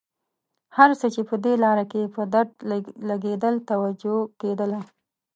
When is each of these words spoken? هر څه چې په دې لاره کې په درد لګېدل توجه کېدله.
هر 0.77 0.89
څه 0.99 1.07
چې 1.13 1.21
په 1.29 1.35
دې 1.43 1.53
لاره 1.63 1.85
کې 1.91 2.11
په 2.15 2.21
درد 2.33 2.51
لګېدل 3.09 3.55
توجه 3.69 4.15
کېدله. 4.41 4.79